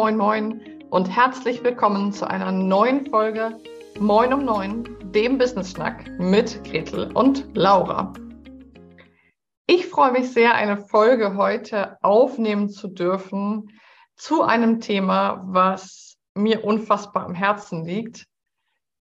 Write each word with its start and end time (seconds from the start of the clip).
moin, 0.00 0.16
moin 0.16 0.62
und 0.88 1.14
herzlich 1.14 1.62
willkommen 1.62 2.10
zu 2.10 2.26
einer 2.26 2.50
neuen 2.50 3.04
Folge 3.10 3.60
Moin 3.98 4.32
um 4.32 4.46
Neun, 4.46 4.88
dem 5.12 5.36
Business 5.36 5.72
Schnack 5.72 6.08
mit 6.18 6.64
Gretel 6.64 7.12
und 7.12 7.44
Laura. 7.54 8.10
Ich 9.66 9.86
freue 9.88 10.12
mich 10.12 10.32
sehr, 10.32 10.54
eine 10.54 10.78
Folge 10.78 11.36
heute 11.36 11.98
aufnehmen 12.02 12.70
zu 12.70 12.88
dürfen 12.88 13.78
zu 14.16 14.42
einem 14.42 14.80
Thema, 14.80 15.42
was 15.44 16.16
mir 16.34 16.64
unfassbar 16.64 17.26
am 17.26 17.34
Herzen 17.34 17.84
liegt, 17.84 18.24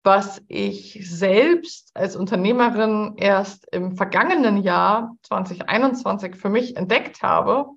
was 0.04 0.42
ich 0.48 1.00
selbst 1.08 1.90
als 1.94 2.16
Unternehmerin 2.16 3.14
erst 3.16 3.66
im 3.72 3.96
vergangenen 3.96 4.58
Jahr 4.58 5.16
2021 5.22 6.36
für 6.36 6.50
mich 6.50 6.76
entdeckt 6.76 7.22
habe 7.22 7.70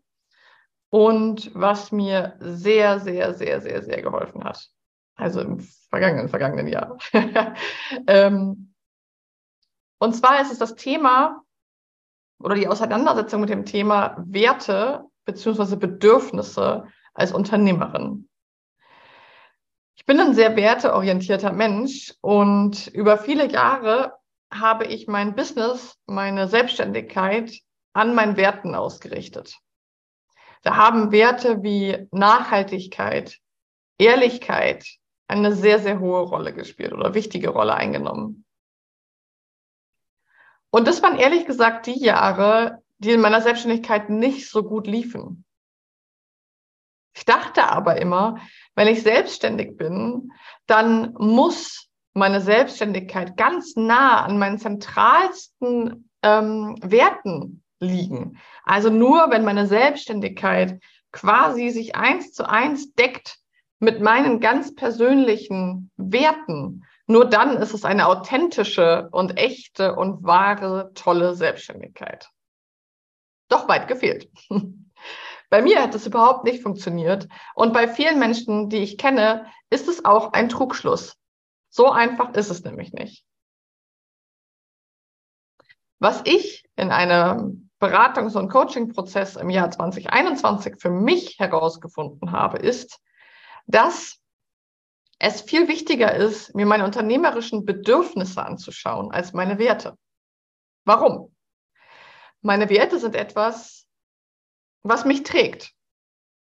und 0.90 1.52
was 1.54 1.92
mir 1.92 2.36
sehr, 2.40 3.00
sehr, 3.00 3.34
sehr, 3.34 3.62
sehr, 3.62 3.84
sehr 3.84 4.02
geholfen 4.02 4.44
hat. 4.44 4.70
Also 5.16 5.42
im 5.42 5.60
vergangenen, 5.90 6.30
vergangenen 6.30 6.68
Jahr. 6.68 6.98
ähm, 8.08 8.74
und 10.00 10.14
zwar 10.16 10.42
ist 10.42 10.52
es 10.52 10.60
das 10.60 10.76
Thema 10.76 11.42
oder 12.40 12.56
die 12.56 12.68
Auseinandersetzung 12.68 13.42
mit 13.42 13.50
dem 13.50 13.66
Thema 13.66 14.18
Werte 14.28 15.06
beziehungsweise 15.26 15.78
Bedürfnisse 15.78 16.86
als 17.14 17.32
Unternehmerin. 17.32 18.30
Ich 19.96 20.06
bin 20.06 20.20
ein 20.20 20.36
sehr 20.36 20.56
werteorientierter 20.56 21.52
Mensch 21.52 22.14
und 22.22 22.88
über 22.88 23.18
viele 23.18 23.50
Jahre 23.50 24.14
habe 24.54 24.86
ich 24.86 25.08
mein 25.08 25.34
Business, 25.36 25.98
meine 26.06 26.48
Selbstständigkeit 26.48 27.52
an 27.94 28.14
meinen 28.14 28.38
Werten 28.38 28.76
ausgerichtet. 28.76 29.58
Da 30.66 30.78
haben 30.78 31.12
Werte 31.12 31.62
wie 31.62 32.08
Nachhaltigkeit, 32.12 33.40
Ehrlichkeit 34.00 34.88
eine 35.28 35.54
sehr, 35.54 35.78
sehr 35.78 36.00
hohe 36.00 36.22
Rolle 36.22 36.56
gespielt 36.56 36.92
oder 36.92 37.14
wichtige 37.14 37.50
Rolle 37.50 37.76
eingenommen. 37.76 38.46
Und 40.72 40.88
das 40.88 41.04
waren 41.04 41.20
ehrlich 41.20 41.46
gesagt 41.46 41.86
die 41.86 42.00
Jahre, 42.00 42.82
die 42.98 43.12
in 43.12 43.22
meiner 43.22 43.42
Selbstständigkeit 43.42 44.10
nicht 44.10 44.50
so 44.50 44.64
gut 44.64 44.88
liefen. 44.88 45.46
Ich 47.14 47.26
dachte 47.26 47.70
aber 47.70 48.02
immer, 48.02 48.40
wenn 48.74 48.88
ich 48.88 49.04
selbstständig 49.04 49.78
bin, 49.78 50.32
dann 50.66 51.14
muss 51.14 51.90
meine 52.14 52.42
Selbstständigkeit 52.42 53.38
ganz 53.38 53.76
nah 53.76 54.26
an 54.26 54.40
meinen 54.40 54.58
zentralsten 54.58 56.10
ähm, 56.24 56.76
Werten 56.82 57.64
liegen. 57.80 58.40
Also 58.64 58.90
nur 58.90 59.30
wenn 59.30 59.44
meine 59.44 59.68
Selbstständigkeit 59.68 60.82
quasi 61.12 61.70
sich 61.70 61.96
eins 61.96 62.34
zu 62.34 62.48
eins 62.48 62.94
deckt 62.94 63.38
mit 63.80 64.02
meinen 64.02 64.40
ganz 64.40 64.76
persönlichen 64.76 65.92
Werten, 65.98 66.84
nur 67.08 67.26
dann 67.26 67.58
ist 67.58 67.74
es 67.74 67.86
eine 67.86 68.08
authentische 68.08 69.10
und 69.12 69.38
echte 69.38 69.96
und 69.96 70.24
wahre, 70.24 70.92
tolle 70.96 71.36
Selbstständigkeit. 71.36 72.30
Doch 73.48 73.68
weit 73.68 73.88
gefehlt. 73.88 74.30
Bei 75.50 75.62
mir 75.62 75.82
hat 75.82 75.94
es 75.94 76.08
überhaupt 76.08 76.44
nicht 76.44 76.64
funktioniert. 76.64 77.28
Und 77.54 77.72
bei 77.72 77.88
vielen 77.88 78.18
Menschen, 78.18 78.70
die 78.70 78.80
ich 78.80 78.98
kenne, 78.98 79.46
ist 79.70 79.88
es 79.88 80.04
auch 80.04 80.34
ein 80.34 80.50
Trugschluss. 80.50 81.18
So 81.70 81.92
einfach 81.92 82.34
ist 82.34 82.50
es 82.50 82.64
nämlich 82.64 82.92
nicht. 82.94 83.24
Was 86.00 86.22
ich 86.26 86.66
in 86.76 86.92
einem 86.92 87.65
Beratungs- 87.86 88.36
und 88.36 88.50
Coaching-Prozess 88.50 89.36
im 89.36 89.50
Jahr 89.50 89.70
2021 89.70 90.76
für 90.80 90.90
mich 90.90 91.38
herausgefunden 91.38 92.32
habe, 92.32 92.58
ist, 92.58 93.00
dass 93.68 94.20
es 95.20 95.42
viel 95.42 95.68
wichtiger 95.68 96.14
ist, 96.16 96.56
mir 96.56 96.66
meine 96.66 96.84
unternehmerischen 96.84 97.66
Bedürfnisse 97.66 98.44
anzuschauen 98.44 99.12
als 99.12 99.34
meine 99.34 99.60
Werte. 99.60 99.98
Warum? 100.84 101.36
Meine 102.42 102.70
Werte 102.70 103.00
sind 103.00 103.16
etwas, 103.16 103.88
was 104.84 105.06
mich 105.06 105.24
trägt, 105.24 105.72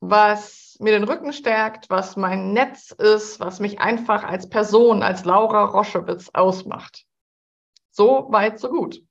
was 0.02 0.78
mir 0.80 0.92
den 0.92 1.04
Rücken 1.04 1.34
stärkt, 1.34 1.90
was 1.90 2.16
mein 2.16 2.54
Netz 2.54 2.92
ist, 2.92 3.40
was 3.40 3.60
mich 3.60 3.80
einfach 3.80 4.24
als 4.24 4.50
Person, 4.50 5.04
als 5.04 5.26
Laura 5.26 5.64
Roschewitz 5.66 6.30
ausmacht. 6.34 7.06
So 7.92 8.28
weit, 8.30 8.60
so 8.60 8.70
gut. 8.70 9.02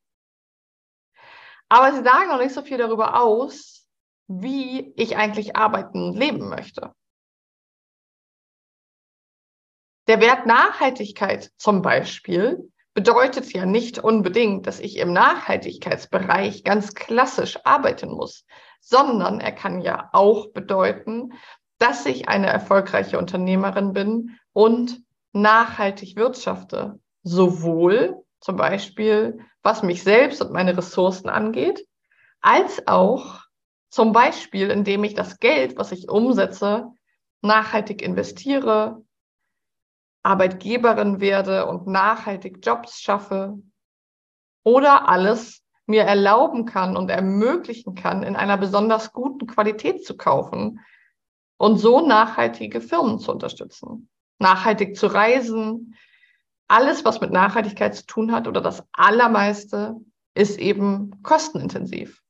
Aber 1.68 1.92
sie 1.92 2.02
sagen 2.02 2.28
noch 2.28 2.38
nicht 2.38 2.54
so 2.54 2.62
viel 2.62 2.78
darüber 2.78 3.20
aus, 3.20 3.86
wie 4.26 4.92
ich 4.96 5.16
eigentlich 5.16 5.56
arbeiten 5.56 6.02
und 6.02 6.16
leben 6.16 6.48
möchte. 6.48 6.92
Der 10.06 10.20
Wert 10.20 10.46
Nachhaltigkeit 10.46 11.50
zum 11.58 11.82
Beispiel 11.82 12.72
bedeutet 12.94 13.52
ja 13.52 13.66
nicht 13.66 13.98
unbedingt, 13.98 14.66
dass 14.66 14.80
ich 14.80 14.96
im 14.96 15.12
Nachhaltigkeitsbereich 15.12 16.64
ganz 16.64 16.94
klassisch 16.94 17.58
arbeiten 17.64 18.10
muss, 18.10 18.44
sondern 18.80 19.40
er 19.40 19.52
kann 19.52 19.80
ja 19.82 20.08
auch 20.12 20.50
bedeuten, 20.52 21.32
dass 21.78 22.06
ich 22.06 22.28
eine 22.28 22.48
erfolgreiche 22.48 23.18
Unternehmerin 23.18 23.92
bin 23.92 24.38
und 24.52 25.02
nachhaltig 25.32 26.16
wirtschafte, 26.16 26.98
sowohl 27.22 28.24
zum 28.40 28.56
Beispiel 28.56 29.40
was 29.62 29.82
mich 29.82 30.02
selbst 30.02 30.40
und 30.40 30.52
meine 30.52 30.76
Ressourcen 30.76 31.28
angeht, 31.28 31.86
als 32.40 32.86
auch 32.86 33.42
zum 33.90 34.12
Beispiel, 34.12 34.70
indem 34.70 35.04
ich 35.04 35.14
das 35.14 35.38
Geld, 35.38 35.76
was 35.76 35.92
ich 35.92 36.08
umsetze, 36.08 36.92
nachhaltig 37.42 38.02
investiere, 38.02 39.02
Arbeitgeberin 40.22 41.20
werde 41.20 41.66
und 41.66 41.86
nachhaltig 41.86 42.58
Jobs 42.62 43.00
schaffe 43.00 43.58
oder 44.64 45.08
alles 45.08 45.62
mir 45.86 46.02
erlauben 46.02 46.66
kann 46.66 46.96
und 46.96 47.10
ermöglichen 47.10 47.94
kann, 47.94 48.22
in 48.22 48.36
einer 48.36 48.58
besonders 48.58 49.12
guten 49.12 49.46
Qualität 49.46 50.04
zu 50.04 50.16
kaufen 50.16 50.80
und 51.56 51.78
so 51.78 52.06
nachhaltige 52.06 52.80
Firmen 52.80 53.18
zu 53.18 53.32
unterstützen, 53.32 54.10
nachhaltig 54.38 54.96
zu 54.96 55.06
reisen. 55.06 55.94
Alles, 56.68 57.04
was 57.04 57.20
mit 57.20 57.32
Nachhaltigkeit 57.32 57.94
zu 57.94 58.06
tun 58.06 58.32
hat 58.32 58.46
oder 58.46 58.60
das 58.60 58.84
Allermeiste, 58.92 59.96
ist 60.34 60.58
eben 60.58 61.22
kostenintensiv. 61.22 62.22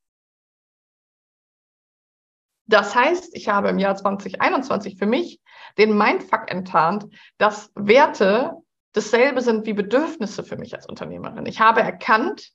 Das 2.66 2.94
heißt, 2.94 3.34
ich 3.34 3.48
habe 3.48 3.70
im 3.70 3.78
Jahr 3.78 3.96
2021 3.96 4.96
für 4.96 5.06
mich 5.06 5.40
den 5.78 5.96
Mindfuck 5.96 6.50
enttarnt, 6.50 7.06
dass 7.38 7.72
Werte 7.74 8.52
dasselbe 8.92 9.40
sind 9.40 9.66
wie 9.66 9.72
Bedürfnisse 9.72 10.44
für 10.44 10.56
mich 10.56 10.74
als 10.74 10.86
Unternehmerin. 10.86 11.46
Ich 11.46 11.60
habe 11.60 11.80
erkannt, 11.80 12.50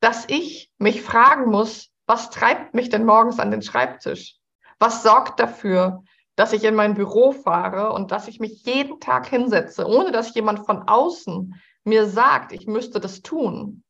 dass 0.00 0.24
ich 0.28 0.70
mich 0.78 1.02
fragen 1.02 1.50
muss, 1.50 1.90
was 2.06 2.30
treibt 2.30 2.74
mich 2.74 2.88
denn 2.88 3.04
morgens 3.04 3.38
an 3.38 3.50
den 3.50 3.62
Schreibtisch? 3.62 4.36
Was 4.78 5.02
sorgt 5.02 5.38
dafür, 5.38 6.02
dass 6.40 6.52
ich 6.52 6.64
in 6.64 6.74
mein 6.74 6.94
Büro 6.94 7.32
fahre 7.32 7.92
und 7.92 8.10
dass 8.10 8.26
ich 8.26 8.40
mich 8.40 8.64
jeden 8.64 8.98
Tag 8.98 9.28
hinsetze, 9.28 9.86
ohne 9.86 10.10
dass 10.10 10.34
jemand 10.34 10.66
von 10.66 10.88
außen 10.88 11.54
mir 11.84 12.06
sagt, 12.06 12.52
ich 12.52 12.66
müsste 12.66 12.98
das 12.98 13.22
tun? 13.22 13.84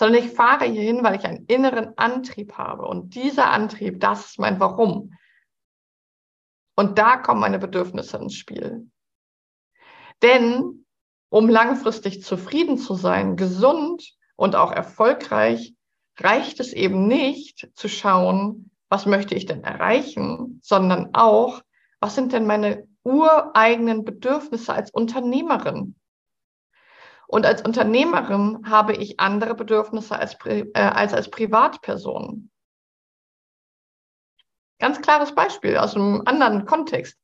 sondern 0.00 0.24
ich 0.24 0.32
fahre 0.32 0.64
hier 0.64 0.80
hin, 0.80 1.02
weil 1.02 1.16
ich 1.16 1.26
einen 1.26 1.44
inneren 1.44 1.92
Antrieb 1.98 2.54
habe. 2.54 2.86
Und 2.86 3.14
dieser 3.14 3.50
Antrieb, 3.50 4.00
das 4.00 4.30
ist 4.30 4.38
mein 4.38 4.58
Warum. 4.58 5.12
Und 6.74 6.96
da 6.96 7.18
kommen 7.18 7.42
meine 7.42 7.58
Bedürfnisse 7.58 8.16
ins 8.16 8.34
Spiel. 8.34 8.90
Denn 10.22 10.86
um 11.28 11.50
langfristig 11.50 12.22
zufrieden 12.22 12.78
zu 12.78 12.94
sein, 12.94 13.36
gesund 13.36 14.14
und 14.36 14.56
auch 14.56 14.72
erfolgreich, 14.72 15.74
reicht 16.18 16.60
es 16.60 16.72
eben 16.72 17.06
nicht 17.06 17.68
zu 17.74 17.88
schauen, 17.88 18.70
was 18.88 19.04
möchte 19.04 19.34
ich 19.34 19.44
denn 19.44 19.64
erreichen, 19.64 20.60
sondern 20.62 21.10
auch, 21.14 21.60
was 22.00 22.14
sind 22.14 22.32
denn 22.32 22.46
meine 22.46 22.88
ureigenen 23.02 24.04
Bedürfnisse 24.04 24.74
als 24.74 24.90
Unternehmerin? 24.90 25.94
Und 27.26 27.46
als 27.46 27.62
Unternehmerin 27.62 28.68
habe 28.68 28.94
ich 28.94 29.20
andere 29.20 29.54
Bedürfnisse 29.54 30.18
als, 30.18 30.36
äh, 30.46 30.66
als 30.74 31.14
als 31.14 31.30
Privatperson. 31.30 32.50
Ganz 34.80 35.00
klares 35.00 35.34
Beispiel 35.34 35.76
aus 35.76 35.94
einem 35.94 36.22
anderen 36.24 36.64
Kontext. 36.64 37.16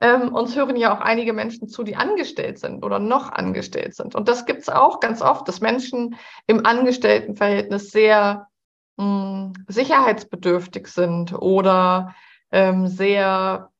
Ähm, 0.00 0.34
uns 0.34 0.56
hören 0.56 0.74
ja 0.74 0.96
auch 0.96 1.00
einige 1.00 1.32
Menschen 1.32 1.68
zu, 1.68 1.84
die 1.84 1.94
angestellt 1.94 2.58
sind 2.58 2.84
oder 2.84 2.98
noch 2.98 3.30
angestellt 3.30 3.94
sind. 3.94 4.16
Und 4.16 4.28
das 4.28 4.46
gibt 4.46 4.62
es 4.62 4.68
auch 4.68 4.98
ganz 4.98 5.22
oft, 5.22 5.46
dass 5.46 5.60
Menschen 5.60 6.16
im 6.48 6.66
Angestelltenverhältnis 6.66 7.92
sehr 7.92 8.48
mh, 8.96 9.04
hm, 9.04 9.52
sicherheitsbedürftig 9.68 10.88
sind 10.88 11.32
oder 11.34 12.16
ähm, 12.50 12.88
sehr 12.88 13.71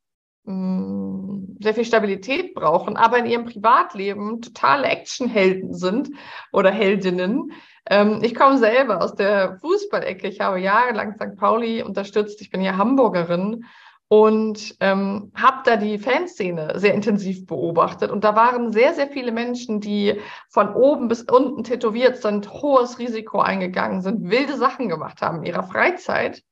sehr 0.45 1.75
viel 1.75 1.85
Stabilität 1.85 2.55
brauchen, 2.55 2.97
aber 2.97 3.19
in 3.19 3.27
ihrem 3.27 3.45
Privatleben 3.45 4.43
totale 4.43 4.89
Actionhelden 4.89 5.73
sind 5.73 6.11
oder 6.53 6.71
Heldinnen. 6.71 7.53
Ähm, 7.89 8.21
ich 8.23 8.35
komme 8.35 8.59
selber 8.59 9.03
aus 9.03 9.15
der 9.15 9.59
Fußballecke. 9.61 10.27
Ich 10.29 10.41
habe 10.41 10.61
jahrelang 10.61 11.15
St. 11.15 11.37
Pauli 11.37 11.83
unterstützt. 11.83 12.41
Ich 12.41 12.51
bin 12.51 12.61
ja 12.61 12.77
Hamburgerin. 12.77 13.65
und 14.09 14.77
ähm, 14.81 15.33
habe 15.35 15.63
da 15.65 15.77
die 15.77 15.99
Fanszene 15.99 16.79
sehr 16.79 16.93
intensiv 16.93 17.47
beobachtet. 17.47 18.11
Und 18.11 18.25
da 18.25 18.37
waren 18.37 18.71
sehr, 18.71 18.93
sehr 18.93 19.09
viele 19.09 19.33
Menschen, 19.33 19.81
die 19.81 20.21
von 20.51 20.75
oben 20.75 21.09
bis 21.09 21.23
unten 21.23 21.65
tätowiert 21.65 22.19
sind, 22.19 22.53
hohes 22.53 22.99
Risiko 22.99 23.41
eingegangen 23.41 24.03
sind, 24.03 24.29
wilde 24.29 24.59
Sachen 24.59 24.91
gemacht 24.91 25.23
haben 25.23 25.39
in 25.39 25.45
ihrer 25.45 25.63
Freizeit. 25.63 26.43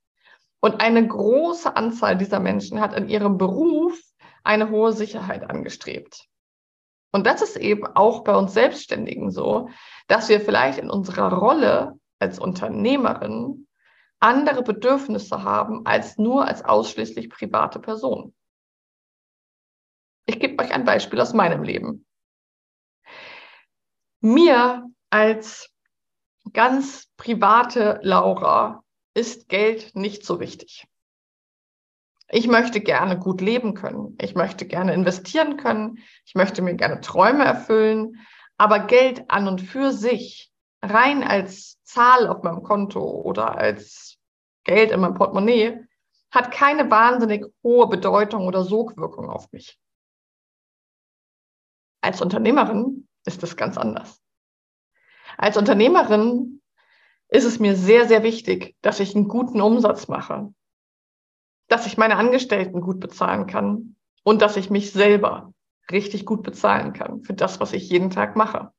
Und 0.60 0.80
eine 0.82 1.06
große 1.06 1.74
Anzahl 1.74 2.16
dieser 2.16 2.38
Menschen 2.38 2.80
hat 2.80 2.94
in 2.94 3.08
ihrem 3.08 3.38
Beruf 3.38 3.98
eine 4.44 4.70
hohe 4.70 4.92
Sicherheit 4.92 5.48
angestrebt. 5.48 6.26
Und 7.12 7.26
das 7.26 7.42
ist 7.42 7.56
eben 7.56 7.86
auch 7.86 8.22
bei 8.24 8.36
uns 8.36 8.54
Selbstständigen 8.54 9.30
so, 9.30 9.68
dass 10.06 10.28
wir 10.28 10.40
vielleicht 10.40 10.78
in 10.78 10.90
unserer 10.90 11.32
Rolle 11.32 11.98
als 12.18 12.38
Unternehmerin 12.38 13.66
andere 14.20 14.62
Bedürfnisse 14.62 15.42
haben 15.42 15.86
als 15.86 16.18
nur 16.18 16.46
als 16.46 16.64
ausschließlich 16.64 17.30
private 17.30 17.80
Person. 17.80 18.34
Ich 20.26 20.38
gebe 20.38 20.62
euch 20.62 20.72
ein 20.72 20.84
Beispiel 20.84 21.20
aus 21.20 21.32
meinem 21.32 21.62
Leben. 21.62 22.06
Mir 24.20 24.86
als 25.08 25.70
ganz 26.52 27.08
private 27.16 27.98
Laura 28.02 28.84
ist 29.20 29.50
Geld 29.50 29.94
nicht 29.94 30.25
so 30.25 30.40
wichtig. 30.40 30.87
Ich 32.31 32.46
möchte 32.46 32.81
gerne 32.81 33.19
gut 33.19 33.40
leben 33.40 33.75
können. 33.75 34.17
Ich 34.20 34.34
möchte 34.34 34.64
gerne 34.67 34.94
investieren 34.94 35.58
können. 35.58 35.99
Ich 36.25 36.34
möchte 36.34 36.62
mir 36.62 36.75
gerne 36.75 37.00
Träume 37.02 37.44
erfüllen. 37.44 38.26
Aber 38.56 38.87
Geld 38.87 39.31
an 39.31 39.46
und 39.46 39.61
für 39.61 39.93
sich 39.93 40.50
rein 40.81 41.22
als 41.22 41.82
Zahl 41.82 42.28
auf 42.28 42.43
meinem 42.43 42.62
Konto 42.62 43.00
oder 43.02 43.58
als 43.58 44.17
Geld 44.64 44.90
in 44.90 45.00
meinem 45.00 45.14
Portemonnaie 45.14 45.87
hat 46.31 46.50
keine 46.50 46.90
wahnsinnig 46.90 47.44
hohe 47.62 47.88
Bedeutung 47.88 48.46
oder 48.46 48.64
Sogwirkung 48.64 49.28
auf 49.28 49.52
mich. 49.52 49.78
Als 52.00 52.22
Unternehmerin 52.22 53.08
ist 53.26 53.43
das 53.43 53.56
ganz 53.56 53.76
anders. 53.76 54.22
Als 55.37 55.56
Unternehmerin 55.56 56.59
ist 57.31 57.44
es 57.44 57.61
mir 57.61 57.77
sehr, 57.77 58.09
sehr 58.09 58.23
wichtig, 58.23 58.77
dass 58.82 59.00
ich 59.00 59.15
einen 59.15 59.29
guten 59.29 59.61
Umsatz 59.61 60.09
mache, 60.09 60.53
dass 61.69 61.87
ich 61.87 61.97
meine 61.97 62.17
Angestellten 62.17 62.81
gut 62.81 63.00
bezahlen 63.00 63.47
kann 63.47 63.97
und 64.25 64.43
dass 64.43 64.56
ich 64.56 64.69
mich 64.69 64.93
selber 64.93 65.53
richtig 65.91 66.27
gut 66.27 66.43
bezahlen 66.43 66.93
kann 66.93 67.23
für 67.23 67.35
das, 67.35 67.61
was 67.61 67.73
ich 67.73 67.88
jeden 67.88 68.11
Tag 68.11 68.37
mache. 68.37 68.73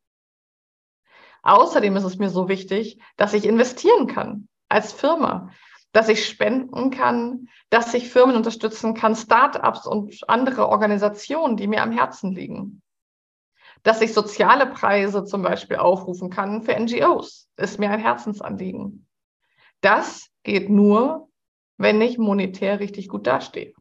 Außerdem 1.44 1.96
ist 1.96 2.04
es 2.04 2.18
mir 2.18 2.30
so 2.30 2.50
wichtig, 2.50 3.00
dass 3.18 3.34
ich 3.34 3.46
investieren 3.46 4.08
kann 4.08 4.48
als 4.70 4.92
Firma, 4.92 5.50
dass 5.92 6.10
ich 6.10 6.28
spenden 6.28 6.92
kann, 6.92 7.48
dass 7.70 7.94
ich 7.94 8.10
Firmen 8.10 8.36
unterstützen 8.36 8.94
kann, 8.94 9.16
Startups 9.16 9.88
und 9.88 10.30
andere 10.30 10.68
Organisationen, 10.68 11.58
die 11.58 11.68
mir 11.68 11.82
am 11.82 11.92
Herzen 11.92 12.32
liegen. 12.34 12.82
Dass 13.84 14.02
ich 14.02 14.14
soziale 14.14 14.68
Preise 14.68 15.24
zum 15.24 15.42
Beispiel 15.42 15.78
aufrufen 15.78 16.30
kann 16.30 16.62
für 16.62 16.80
NGOs, 16.80 17.50
ist 17.58 17.80
mir 17.80 17.90
ein 17.90 18.00
Herzensanliegen. 18.00 19.08
Das 19.82 20.30
geht 20.44 20.70
nur, 20.70 21.30
wenn 21.78 22.00
ich 22.02 22.18
monetär 22.20 22.80
richtig 22.80 23.10
gut 23.10 23.26
dastehe. 23.26 23.74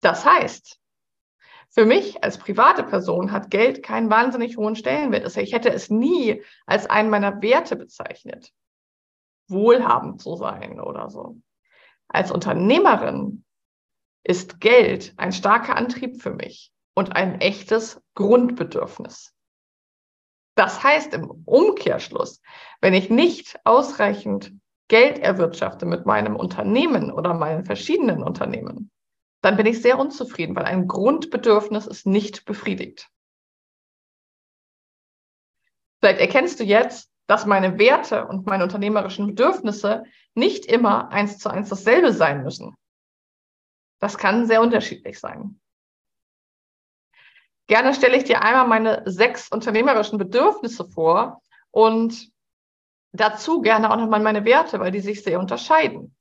Das 0.00 0.24
heißt, 0.24 0.80
für 1.68 1.84
mich 1.84 2.24
als 2.24 2.38
private 2.38 2.82
Person 2.82 3.30
hat 3.30 3.50
Geld 3.50 3.82
keinen 3.82 4.10
wahnsinnig 4.10 4.56
hohen 4.56 4.74
Stellenwert. 4.74 5.36
Ich 5.36 5.52
hätte 5.52 5.70
es 5.70 5.90
nie 5.90 6.42
als 6.66 6.88
einen 6.88 7.10
meiner 7.10 7.42
Werte 7.42 7.76
bezeichnet, 7.76 8.52
wohlhabend 9.48 10.20
zu 10.20 10.34
sein 10.36 10.80
oder 10.80 11.10
so. 11.10 11.36
Als 12.08 12.32
Unternehmerin 12.32 13.44
ist 14.24 14.60
Geld 14.60 15.14
ein 15.16 15.32
starker 15.32 15.76
Antrieb 15.76 16.20
für 16.20 16.32
mich 16.32 16.72
und 16.94 17.14
ein 17.14 17.40
echtes 17.40 18.02
Grundbedürfnis. 18.20 19.34
Das 20.54 20.82
heißt 20.82 21.14
im 21.14 21.30
Umkehrschluss, 21.46 22.42
wenn 22.82 22.92
ich 22.92 23.08
nicht 23.08 23.58
ausreichend 23.64 24.52
Geld 24.88 25.18
erwirtschafte 25.18 25.86
mit 25.86 26.04
meinem 26.04 26.36
Unternehmen 26.36 27.10
oder 27.10 27.32
meinen 27.32 27.64
verschiedenen 27.64 28.22
Unternehmen, 28.22 28.90
dann 29.40 29.56
bin 29.56 29.64
ich 29.64 29.80
sehr 29.80 29.98
unzufrieden, 29.98 30.54
weil 30.54 30.66
ein 30.66 30.86
Grundbedürfnis 30.86 31.86
ist 31.86 32.06
nicht 32.06 32.44
befriedigt. 32.44 33.08
Vielleicht 36.00 36.20
erkennst 36.20 36.60
du 36.60 36.64
jetzt, 36.64 37.10
dass 37.26 37.46
meine 37.46 37.78
Werte 37.78 38.26
und 38.26 38.44
meine 38.46 38.64
unternehmerischen 38.64 39.28
Bedürfnisse 39.28 40.02
nicht 40.34 40.66
immer 40.66 41.10
eins 41.10 41.38
zu 41.38 41.48
eins 41.48 41.70
dasselbe 41.70 42.12
sein 42.12 42.42
müssen. 42.42 42.74
Das 43.98 44.18
kann 44.18 44.46
sehr 44.46 44.60
unterschiedlich 44.60 45.18
sein. 45.18 45.58
Gerne 47.70 47.94
stelle 47.94 48.16
ich 48.16 48.24
dir 48.24 48.42
einmal 48.42 48.66
meine 48.66 49.08
sechs 49.08 49.48
unternehmerischen 49.48 50.18
Bedürfnisse 50.18 50.88
vor 50.88 51.40
und 51.70 52.32
dazu 53.12 53.60
gerne 53.60 53.92
auch 53.92 53.96
nochmal 53.96 54.18
meine 54.18 54.44
Werte, 54.44 54.80
weil 54.80 54.90
die 54.90 54.98
sich 54.98 55.22
sehr 55.22 55.38
unterscheiden. 55.38 56.16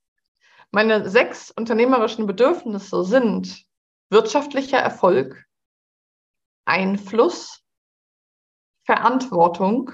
Meine 0.69 1.09
sechs 1.09 1.49
unternehmerischen 1.49 2.27
Bedürfnisse 2.27 3.03
sind 3.03 3.65
wirtschaftlicher 4.11 4.77
Erfolg, 4.77 5.43
Einfluss, 6.65 7.63
Verantwortung, 8.85 9.91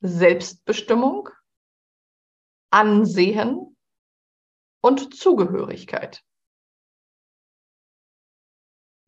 Selbstbestimmung, 0.00 1.28
Ansehen 2.70 3.76
und 4.80 5.14
Zugehörigkeit. 5.14 6.24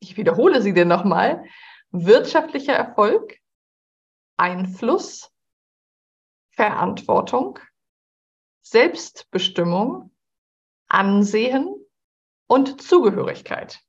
Ich 0.00 0.17
wiederhole 0.17 0.62
sie 0.62 0.73
dir 0.73 0.85
nochmal. 0.85 1.45
Wirtschaftlicher 1.91 2.75
Erfolg, 2.75 3.39
Einfluss, 4.37 5.33
Verantwortung, 6.50 7.59
Selbstbestimmung, 8.62 10.15
Ansehen 10.89 11.75
und 12.47 12.81
Zugehörigkeit. 12.81 13.81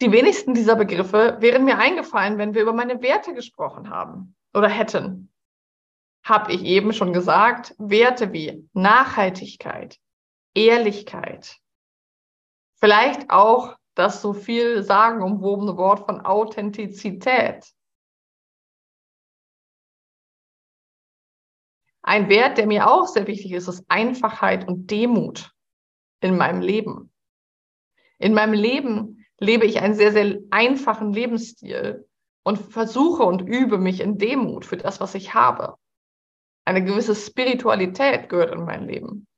Die 0.00 0.10
wenigsten 0.10 0.54
dieser 0.54 0.74
Begriffe 0.74 1.36
wären 1.40 1.64
mir 1.64 1.78
eingefallen, 1.78 2.36
wenn 2.36 2.54
wir 2.54 2.62
über 2.62 2.72
meine 2.72 3.02
Werte 3.02 3.34
gesprochen 3.34 3.90
haben 3.90 4.34
oder 4.52 4.68
hätten. 4.68 5.32
Habe 6.24 6.52
ich 6.52 6.64
eben 6.64 6.92
schon 6.92 7.12
gesagt, 7.12 7.74
Werte 7.78 8.32
wie 8.32 8.68
Nachhaltigkeit, 8.72 9.98
Ehrlichkeit, 10.54 11.61
vielleicht 12.82 13.30
auch 13.30 13.76
das 13.94 14.22
so 14.22 14.32
viel 14.32 14.82
sagen 14.82 15.22
umwobene 15.22 15.76
Wort 15.76 16.06
von 16.06 16.20
Authentizität. 16.20 17.72
Ein 22.02 22.28
Wert, 22.28 22.58
der 22.58 22.66
mir 22.66 22.90
auch 22.90 23.06
sehr 23.06 23.28
wichtig 23.28 23.52
ist, 23.52 23.68
ist 23.68 23.84
Einfachheit 23.88 24.66
und 24.66 24.90
Demut 24.90 25.52
in 26.20 26.36
meinem 26.36 26.60
Leben. 26.60 27.12
In 28.18 28.34
meinem 28.34 28.54
Leben 28.54 29.24
lebe 29.38 29.64
ich 29.64 29.80
einen 29.80 29.94
sehr, 29.94 30.10
sehr 30.10 30.40
einfachen 30.50 31.12
Lebensstil 31.12 32.08
und 32.42 32.58
versuche 32.58 33.22
und 33.22 33.42
übe 33.42 33.78
mich 33.78 34.00
in 34.00 34.18
Demut 34.18 34.64
für 34.64 34.76
das, 34.76 35.00
was 35.00 35.14
ich 35.14 35.34
habe. 35.34 35.76
Eine 36.64 36.84
gewisse 36.84 37.14
Spiritualität 37.14 38.28
gehört 38.28 38.52
in 38.52 38.64
mein 38.64 38.88
Leben. 38.88 39.28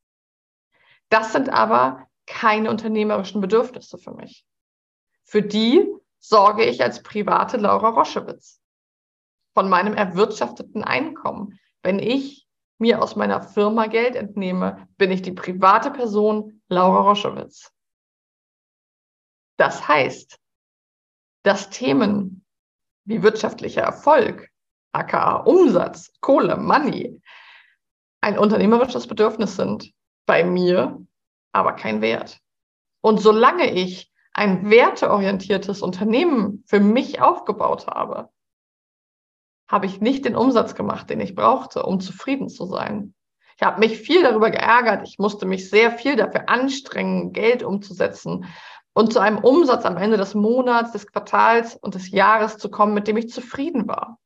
Das 1.11 1.33
sind 1.33 1.51
aber 1.51 2.07
keine 2.27 2.71
unternehmerischen 2.71 3.41
Bedürfnisse 3.41 3.99
für 3.99 4.13
mich. 4.13 4.45
Für 5.25 5.43
die 5.43 5.87
sorge 6.19 6.65
ich 6.65 6.83
als 6.83 7.03
private 7.03 7.57
Laura 7.57 7.91
Roschewitz 7.91 8.61
von 9.55 9.69
meinem 9.69 9.95
erwirtschafteten 9.95 10.83
Einkommen, 10.83 11.59
wenn 11.83 11.99
ich 11.99 12.47
mir 12.79 13.03
aus 13.03 13.15
meiner 13.15 13.43
Firma 13.43 13.87
Geld 13.87 14.17
entnehme, 14.17 14.89
bin 14.97 15.11
ich 15.11 15.23
die 15.23 15.33
private 15.33 15.91
Person 15.91 16.63
Laura 16.69 17.01
Roschewitz. 17.01 17.71
Das 19.57 19.87
heißt, 19.87 20.39
dass 21.45 21.71
Themen 21.71 22.45
wie 23.05 23.23
wirtschaftlicher 23.23 23.83
Erfolg, 23.83 24.49
aka 24.93 25.37
Umsatz, 25.37 26.13
Kohle, 26.21 26.57
Money, 26.57 27.21
ein 28.21 28.39
unternehmerisches 28.39 29.07
Bedürfnis 29.07 29.57
sind, 29.57 29.93
bei 30.27 30.43
mir 30.43 31.07
aber 31.55 31.73
kein 31.73 32.01
Wert. 32.01 32.41
Und 33.01 33.21
solange 33.21 33.73
ich 33.73 34.13
ein 34.33 34.69
werteorientiertes 34.69 35.83
Unternehmen 35.83 36.65
für 36.67 36.81
mich 36.81 37.21
aufgebaut 37.21 37.87
habe, 37.87 38.31
habe 39.69 39.87
ich 39.87 40.01
nicht 40.01 40.25
den 40.25 40.37
Umsatz 40.37 40.75
gemacht, 40.75 41.09
den 41.09 41.21
ich 41.21 41.35
brauchte, 41.35 41.85
um 41.85 42.01
zufrieden 42.01 42.49
zu 42.49 42.67
sein. 42.67 43.15
Ich 43.57 43.63
habe 43.63 43.79
mich 43.79 43.99
viel 43.99 44.23
darüber 44.23 44.51
geärgert. 44.51 45.07
Ich 45.07 45.19
musste 45.19 45.47
mich 45.47 45.71
sehr 45.71 45.93
viel 45.93 46.17
dafür 46.17 46.49
anstrengen, 46.49 47.33
Geld 47.33 47.63
umzusetzen 47.63 48.47
und 48.93 49.13
zu 49.13 49.21
einem 49.21 49.39
Umsatz 49.39 49.85
am 49.85 49.97
Ende 49.97 50.17
des 50.17 50.35
Monats, 50.35 50.93
des 50.93 51.07
Quartals 51.07 51.77
und 51.77 51.95
des 51.95 52.11
Jahres 52.11 52.59
zu 52.59 52.71
kommen, 52.71 52.95
mit 52.95 53.07
dem 53.07 53.17
ich 53.17 53.31
zufrieden 53.31 53.87
war. 53.87 54.19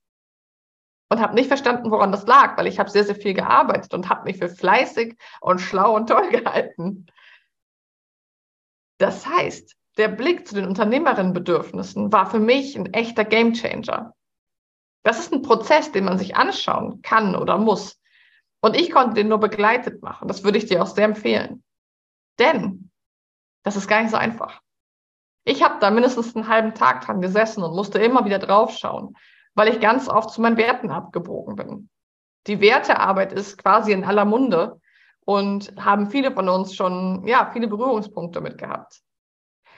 Und 1.10 1.20
habe 1.20 1.34
nicht 1.34 1.48
verstanden, 1.48 1.90
woran 1.90 2.12
das 2.12 2.26
lag, 2.26 2.56
weil 2.56 2.66
ich 2.66 2.78
habe 2.78 2.90
sehr, 2.90 3.04
sehr 3.04 3.14
viel 3.14 3.34
gearbeitet 3.34 3.94
und 3.94 4.08
habe 4.08 4.24
mich 4.24 4.38
für 4.38 4.48
fleißig 4.48 5.16
und 5.40 5.60
schlau 5.60 5.96
und 5.96 6.08
toll 6.08 6.28
gehalten. 6.30 7.06
Das 8.98 9.26
heißt, 9.26 9.76
der 9.96 10.08
Blick 10.08 10.46
zu 10.46 10.54
den 10.54 10.66
Unternehmerinnenbedürfnissen 10.66 12.12
war 12.12 12.30
für 12.30 12.38
mich 12.38 12.76
ein 12.76 12.92
echter 12.92 13.24
Gamechanger. 13.24 14.14
Das 15.02 15.18
ist 15.18 15.32
ein 15.32 15.42
Prozess, 15.42 15.92
den 15.92 16.04
man 16.04 16.18
sich 16.18 16.36
anschauen 16.36 17.02
kann 17.02 17.34
oder 17.34 17.58
muss. 17.58 18.00
Und 18.60 18.76
ich 18.76 18.90
konnte 18.90 19.14
den 19.14 19.28
nur 19.28 19.38
begleitet 19.38 20.02
machen. 20.02 20.28
Das 20.28 20.44
würde 20.44 20.58
ich 20.58 20.66
dir 20.66 20.82
auch 20.82 20.86
sehr 20.88 21.04
empfehlen. 21.04 21.62
Denn 22.38 22.90
das 23.64 23.76
ist 23.76 23.88
gar 23.88 24.02
nicht 24.02 24.10
so 24.10 24.16
einfach. 24.16 24.60
Ich 25.44 25.62
habe 25.62 25.78
da 25.80 25.90
mindestens 25.90 26.36
einen 26.36 26.48
halben 26.48 26.74
Tag 26.74 27.04
dran 27.04 27.20
gesessen 27.20 27.62
und 27.62 27.74
musste 27.74 27.98
immer 27.98 28.24
wieder 28.24 28.38
draufschauen, 28.38 29.16
weil 29.58 29.74
ich 29.74 29.80
ganz 29.80 30.08
oft 30.08 30.30
zu 30.30 30.40
meinen 30.40 30.56
Werten 30.56 30.90
abgebogen 30.90 31.56
bin. 31.56 31.90
Die 32.46 32.60
Wertearbeit 32.60 33.32
ist 33.32 33.58
quasi 33.58 33.90
in 33.90 34.04
aller 34.04 34.24
Munde 34.24 34.80
und 35.24 35.74
haben 35.76 36.10
viele 36.10 36.30
von 36.30 36.48
uns 36.48 36.76
schon, 36.76 37.26
ja, 37.26 37.50
viele 37.52 37.66
Berührungspunkte 37.66 38.40
mit 38.40 38.56
gehabt. 38.56 39.00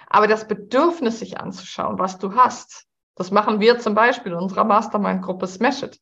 Aber 0.07 0.27
das 0.27 0.47
Bedürfnis, 0.47 1.21
sich 1.21 1.41
anzuschauen, 1.41 1.99
was 1.99 2.19
du 2.19 2.35
hast, 2.35 2.89
das 3.15 3.31
machen 3.31 3.61
wir 3.61 3.79
zum 3.79 3.95
Beispiel 3.95 4.33
in 4.33 4.39
unserer 4.39 4.65
Mastermind-Gruppe 4.65 5.47
Smash 5.47 5.83
It. 5.83 5.99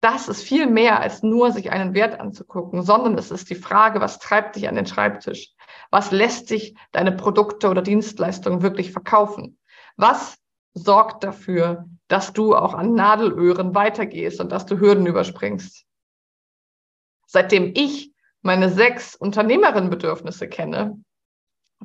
Das 0.00 0.28
ist 0.28 0.42
viel 0.42 0.66
mehr 0.66 1.00
als 1.00 1.22
nur 1.22 1.52
sich 1.52 1.70
einen 1.70 1.94
Wert 1.94 2.18
anzugucken, 2.18 2.82
sondern 2.82 3.16
es 3.16 3.30
ist 3.30 3.48
die 3.48 3.54
Frage, 3.54 4.00
was 4.00 4.18
treibt 4.18 4.56
dich 4.56 4.68
an 4.68 4.74
den 4.74 4.86
Schreibtisch? 4.86 5.52
Was 5.92 6.10
lässt 6.10 6.48
sich 6.48 6.76
deine 6.90 7.12
Produkte 7.12 7.68
oder 7.68 7.82
Dienstleistungen 7.82 8.62
wirklich 8.62 8.90
verkaufen? 8.90 9.58
Was 9.96 10.36
sorgt 10.82 11.24
dafür, 11.24 11.86
dass 12.08 12.32
du 12.32 12.54
auch 12.54 12.74
an 12.74 12.94
Nadelöhren 12.94 13.74
weitergehst 13.74 14.40
und 14.40 14.50
dass 14.52 14.66
du 14.66 14.78
Hürden 14.78 15.06
überspringst? 15.06 15.84
Seitdem 17.26 17.72
ich 17.74 18.12
meine 18.42 18.70
sechs 18.70 19.14
Unternehmerinnenbedürfnisse 19.14 20.48
kenne, 20.48 21.02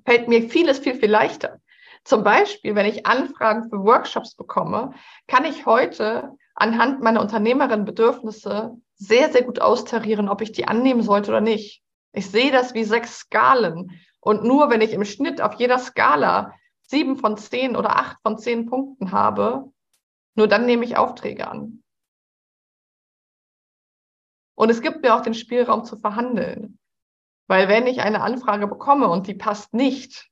fällt 0.06 0.28
mir 0.28 0.50
vieles 0.50 0.80
viel, 0.80 0.96
viel 0.96 1.12
leichter. 1.12 1.60
Zum 2.04 2.24
Beispiel, 2.24 2.76
wenn 2.76 2.86
ich 2.86 3.06
Anfragen 3.06 3.70
für 3.70 3.84
Workshops 3.84 4.36
bekomme, 4.36 4.94
kann 5.28 5.46
ich 5.46 5.66
heute 5.66 6.32
anhand 6.56 7.02
meiner 7.02 7.22
Unternehmerinnenbedürfnisse 7.22 8.78
sehr, 8.96 9.32
sehr 9.32 9.44
gut 9.44 9.60
austarieren, 9.60 10.30
ob 10.30 10.42
ich 10.42 10.52
die 10.52 10.68
annehmen 10.68 11.02
sollte 11.02 11.32
oder 11.32 11.42
nicht. 11.42 11.82
Ich 12.14 12.30
sehe 12.30 12.52
das 12.52 12.74
wie 12.74 12.84
sechs 12.84 13.20
Skalen. 13.20 14.00
Und 14.20 14.44
nur 14.44 14.70
wenn 14.70 14.82
ich 14.82 14.94
im 14.94 15.04
Schnitt 15.04 15.42
auf 15.42 15.56
jeder 15.56 15.80
Skala 15.80 16.54
sieben 16.94 17.18
von 17.18 17.38
zehn 17.38 17.76
oder 17.76 17.98
acht 17.98 18.22
von 18.22 18.38
zehn 18.38 18.68
Punkten 18.68 19.12
habe, 19.12 19.74
nur 20.36 20.48
dann 20.48 20.68
nehme 20.68 20.86
ich 20.86 20.96
Aufträge 20.96 21.48
an. 21.48 21.84
Und 24.56 24.70
es 24.70 24.82
gibt 24.82 25.02
mir 25.02 25.16
auch 25.16 25.22
den 25.22 25.34
Spielraum 25.34 25.86
zu 25.86 25.98
verhandeln. 25.98 26.78
Weil 27.48 27.68
wenn 27.68 27.88
ich 27.88 28.02
eine 28.02 28.22
Anfrage 28.22 28.68
bekomme 28.68 29.08
und 29.10 29.26
die 29.26 29.34
passt 29.34 29.74
nicht, 29.74 30.30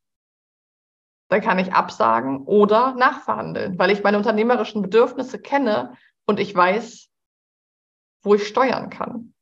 dann 1.30 1.42
kann 1.42 1.58
ich 1.58 1.74
absagen 1.74 2.46
oder 2.46 2.94
nachverhandeln, 2.94 3.80
weil 3.80 3.90
ich 3.90 4.04
meine 4.04 4.18
unternehmerischen 4.18 4.84
Bedürfnisse 4.84 5.42
kenne 5.42 5.98
und 6.28 6.40
ich 6.40 6.54
weiß, 6.54 7.10
wo 8.22 8.36
ich 8.36 8.48
steuern 8.48 8.92
kann. 8.92 9.34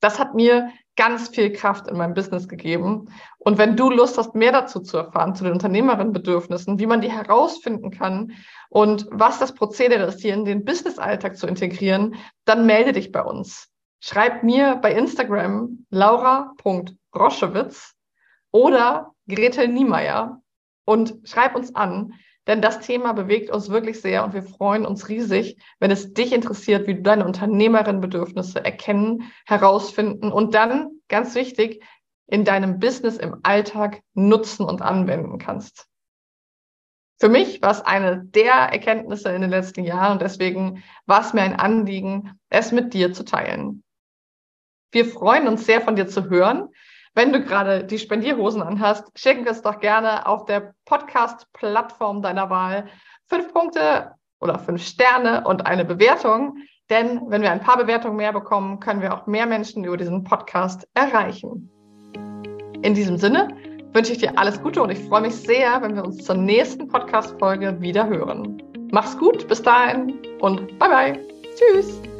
Das 0.00 0.18
hat 0.18 0.34
mir 0.34 0.70
ganz 0.96 1.28
viel 1.28 1.52
Kraft 1.52 1.88
in 1.88 1.96
meinem 1.96 2.14
Business 2.14 2.48
gegeben. 2.48 3.08
Und 3.38 3.58
wenn 3.58 3.76
du 3.76 3.90
Lust 3.90 4.18
hast, 4.18 4.34
mehr 4.34 4.52
dazu 4.52 4.80
zu 4.80 4.98
erfahren, 4.98 5.34
zu 5.34 5.44
den 5.44 5.54
Unternehmerinnenbedürfnissen, 5.54 6.78
wie 6.78 6.86
man 6.86 7.00
die 7.00 7.10
herausfinden 7.10 7.90
kann 7.90 8.32
und 8.68 9.06
was 9.10 9.38
das 9.38 9.54
Prozedere 9.54 10.04
ist, 10.04 10.20
hier 10.20 10.34
in 10.34 10.44
den 10.44 10.64
Business-Alltag 10.64 11.36
zu 11.36 11.46
integrieren, 11.46 12.16
dann 12.44 12.66
melde 12.66 12.92
dich 12.92 13.10
bei 13.10 13.22
uns. 13.22 13.68
Schreib 14.00 14.42
mir 14.42 14.76
bei 14.76 14.92
Instagram 14.92 15.86
laura.roschewitz 15.90 17.94
oder 18.50 19.12
Gretel 19.28 19.68
Niemeyer 19.68 20.42
und 20.84 21.14
schreib 21.24 21.54
uns 21.54 21.74
an, 21.74 22.14
denn 22.46 22.60
das 22.60 22.80
Thema 22.80 23.12
bewegt 23.12 23.50
uns 23.50 23.70
wirklich 23.70 24.00
sehr 24.00 24.24
und 24.24 24.34
wir 24.34 24.42
freuen 24.42 24.84
uns 24.84 25.08
riesig, 25.08 25.58
wenn 25.78 25.90
es 25.90 26.12
dich 26.12 26.32
interessiert, 26.32 26.86
wie 26.86 26.94
du 26.94 27.02
deine 27.02 27.24
Unternehmerinnenbedürfnisse 27.24 28.64
erkennen, 28.64 29.30
herausfinden 29.46 30.32
und 30.32 30.54
dann, 30.54 30.90
ganz 31.08 31.34
wichtig, 31.34 31.84
in 32.26 32.44
deinem 32.44 32.78
Business 32.78 33.16
im 33.16 33.40
Alltag 33.42 34.02
nutzen 34.14 34.64
und 34.64 34.82
anwenden 34.82 35.38
kannst. 35.38 35.86
Für 37.20 37.28
mich 37.28 37.62
war 37.62 37.70
es 37.70 37.80
eine 37.80 38.24
der 38.24 38.54
Erkenntnisse 38.54 39.28
in 39.28 39.42
den 39.42 39.50
letzten 39.50 39.84
Jahren 39.84 40.12
und 40.12 40.22
deswegen 40.22 40.82
war 41.06 41.20
es 41.20 41.32
mir 41.32 41.42
ein 41.42 41.54
Anliegen, 41.54 42.40
es 42.48 42.72
mit 42.72 42.94
dir 42.94 43.12
zu 43.12 43.24
teilen. 43.24 43.84
Wir 44.90 45.04
freuen 45.04 45.46
uns 45.46 45.64
sehr 45.64 45.80
von 45.80 45.94
dir 45.94 46.08
zu 46.08 46.28
hören. 46.28 46.68
Wenn 47.14 47.32
du 47.32 47.42
gerade 47.42 47.84
die 47.84 47.98
Spendierhosen 47.98 48.62
anhast, 48.62 49.06
schicken 49.14 49.44
wir 49.44 49.52
es 49.52 49.62
doch 49.62 49.80
gerne 49.80 50.26
auf 50.26 50.46
der 50.46 50.74
Podcast-Plattform 50.86 52.22
deiner 52.22 52.48
Wahl 52.48 52.86
fünf 53.28 53.52
Punkte 53.52 54.12
oder 54.40 54.58
fünf 54.58 54.82
Sterne 54.82 55.44
und 55.46 55.66
eine 55.66 55.84
Bewertung. 55.84 56.56
Denn 56.90 57.22
wenn 57.28 57.42
wir 57.42 57.52
ein 57.52 57.60
paar 57.60 57.76
Bewertungen 57.76 58.16
mehr 58.16 58.32
bekommen, 58.32 58.80
können 58.80 59.02
wir 59.02 59.14
auch 59.14 59.26
mehr 59.26 59.46
Menschen 59.46 59.84
über 59.84 59.96
diesen 59.96 60.24
Podcast 60.24 60.86
erreichen. 60.94 61.70
In 62.82 62.94
diesem 62.94 63.16
Sinne 63.16 63.48
wünsche 63.92 64.12
ich 64.12 64.18
dir 64.18 64.36
alles 64.38 64.60
Gute 64.62 64.82
und 64.82 64.90
ich 64.90 64.98
freue 65.00 65.22
mich 65.22 65.34
sehr, 65.34 65.80
wenn 65.82 65.94
wir 65.94 66.04
uns 66.04 66.24
zur 66.24 66.36
nächsten 66.36 66.88
Podcast-Folge 66.88 67.80
wieder 67.80 68.08
hören. 68.08 68.62
Mach's 68.90 69.16
gut, 69.16 69.46
bis 69.48 69.62
dahin 69.62 70.18
und 70.40 70.78
bye 70.78 70.88
bye. 70.88 71.26
Tschüss. 71.56 72.11